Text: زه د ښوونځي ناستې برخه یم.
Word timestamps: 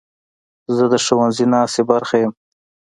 زه 0.75 0.83
د 0.93 0.95
ښوونځي 1.05 1.45
ناستې 1.53 1.81
برخه 1.91 2.15
یم. 2.21 2.33